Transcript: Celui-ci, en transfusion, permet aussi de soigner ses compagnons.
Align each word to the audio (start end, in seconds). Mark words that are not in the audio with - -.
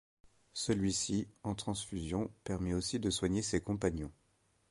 Celui-ci, 0.53 1.27
en 1.43 1.53
transfusion, 1.53 2.31
permet 2.43 2.73
aussi 2.73 2.97
de 2.99 3.11
soigner 3.11 3.43
ses 3.43 3.61
compagnons. 3.61 4.09